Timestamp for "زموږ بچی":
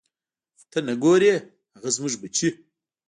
1.95-2.49